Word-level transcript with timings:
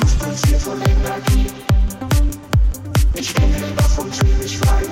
Pulsiert 0.00 0.60
voll 0.60 0.76
Energie. 0.76 1.46
Ich 3.14 3.32
bin 3.32 3.54
hellwach 3.54 3.96
und 3.98 4.14
fühl 4.14 4.48
frei. 4.48 4.82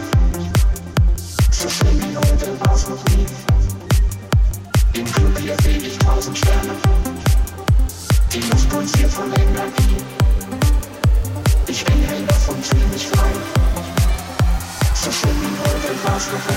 So 1.50 1.68
schön 1.68 2.00
wie 2.00 2.16
heute 2.16 2.58
war's 2.60 2.88
noch 2.88 3.04
nie. 3.06 3.26
Im 4.98 5.04
Club 5.04 5.38
hier 5.38 5.56
seh 5.62 5.76
ich 5.76 5.98
tausend 5.98 6.38
Sterne. 6.38 6.74
Die 8.32 8.40
Luft 8.40 8.70
pulsiert 8.70 9.10
voll 9.10 9.26
Energie. 9.26 10.02
Ich 11.66 11.84
bin 11.84 12.02
hellwach 12.04 12.48
und 12.48 12.64
fühl 12.64 12.98
frei. 12.98 13.32
So 14.94 15.12
schön 15.12 15.42
wie 15.42 15.58
heute 15.60 15.94
war's 16.04 16.32
noch 16.32 16.48
nie. 16.48 16.54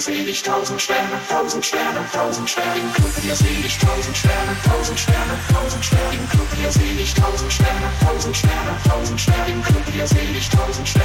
Seh 0.00 0.12
ich 0.24 0.42
tausend 0.42 0.80
Sterne, 0.80 1.20
tausend 1.28 1.64
Sterne, 1.64 2.00
tausend 2.12 2.48
Sterne. 2.48 2.80
Im 2.80 2.92
Club 2.92 3.12
hier 3.20 3.34
seh 3.34 3.46
ich 3.66 3.78
tausend 3.78 4.16
Sterne, 4.16 4.56
tausend 4.64 4.98
Sterne, 4.98 5.34
tausend 5.52 5.84
Sterne. 5.84 6.14
Im 6.14 6.28
Club 6.28 6.48
hier 6.56 6.70
seh 6.70 7.02
ich 7.02 7.14
tausend 7.14 7.52
Sterne, 7.52 7.88
tausend 8.04 8.36
Sterne, 8.36 8.72
tausend 8.88 9.20
Sterne. 9.20 9.52
Im 9.52 9.62
Club 9.62 9.82
hier 9.92 10.06
seh 10.06 10.38
ich 10.38 10.48
tausend 10.48 10.88
Sterne, 10.88 10.99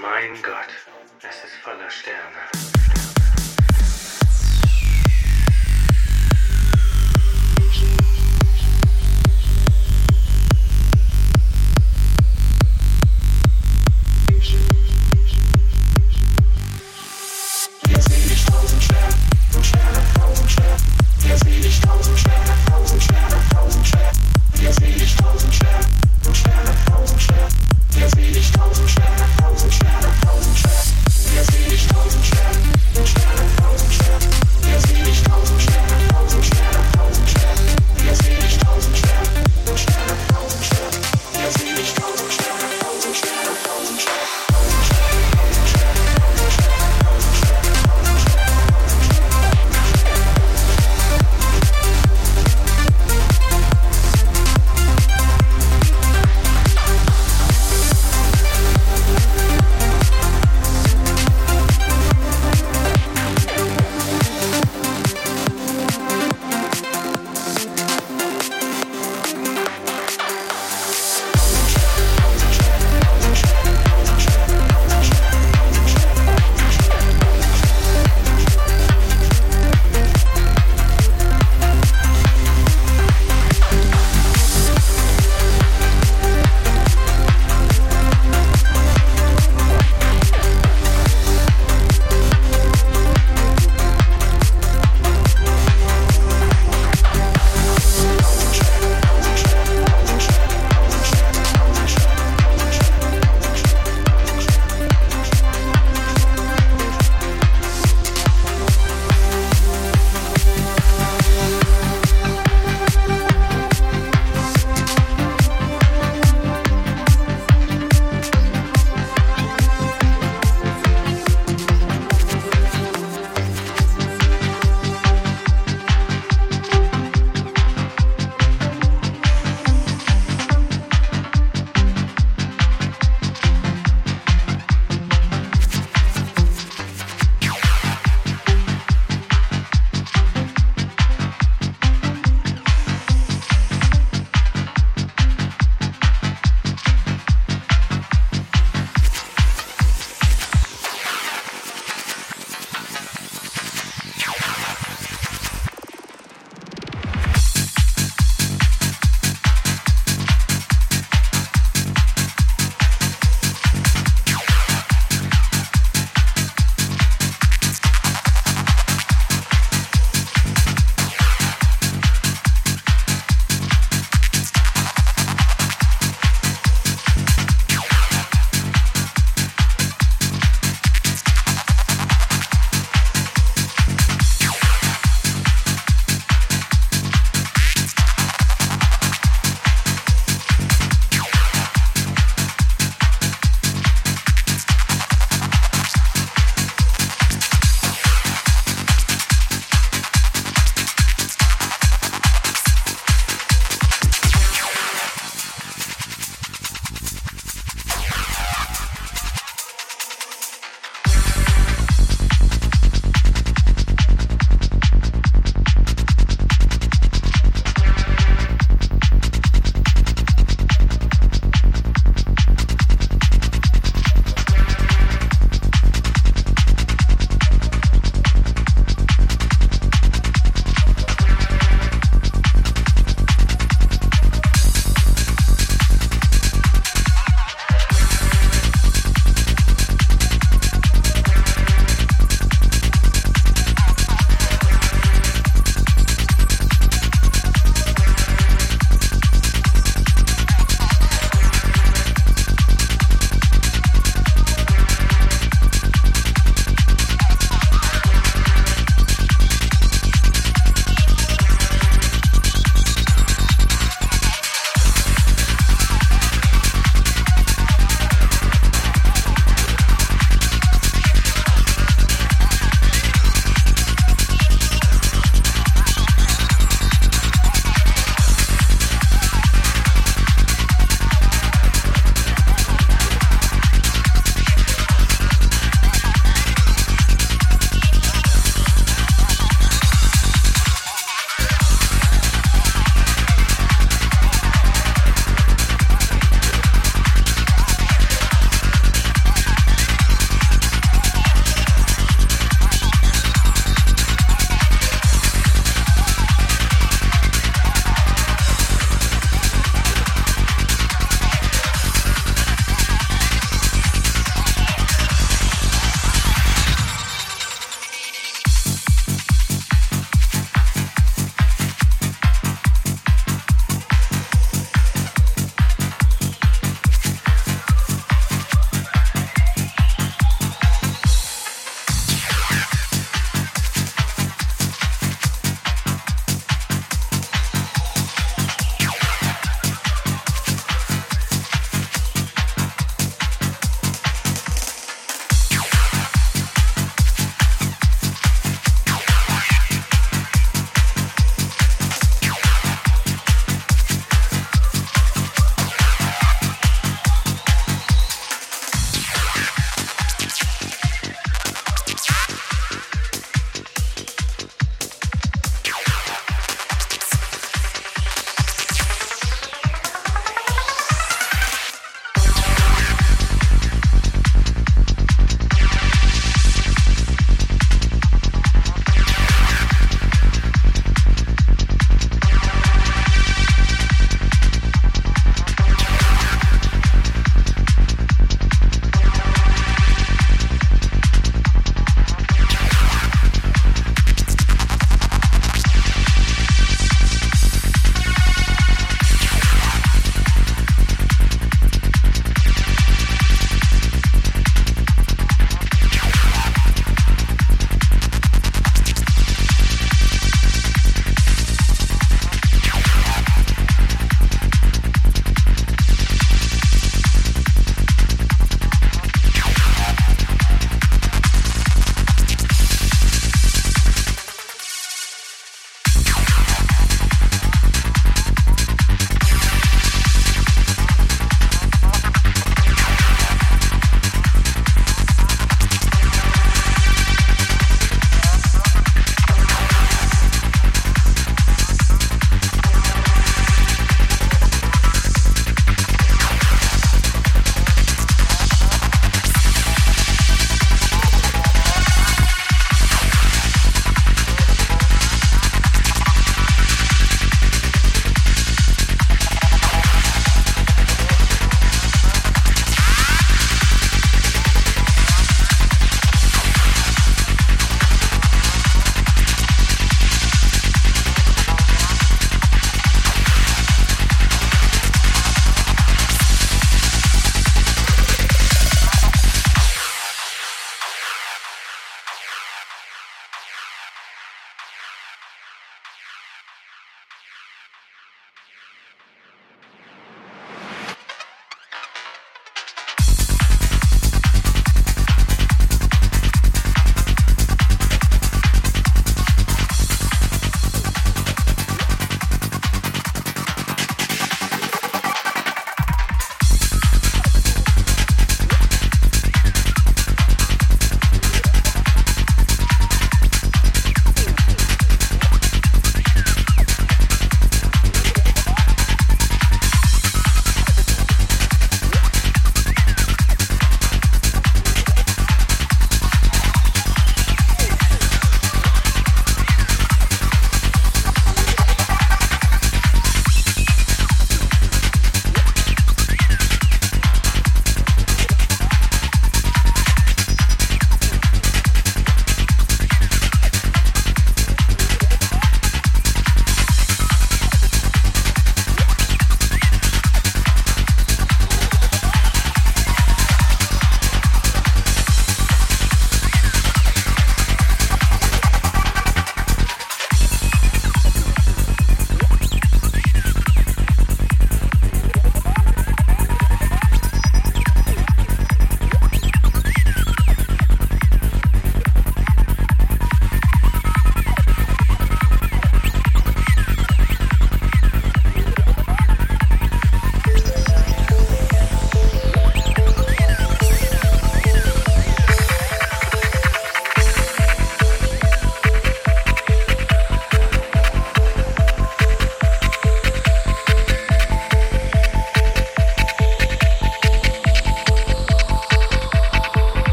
Mein 0.00 0.42
Gott, 0.42 0.70
es 1.20 1.44
ist 1.44 1.56
voller 1.64 1.90
Sterne. 1.90 2.85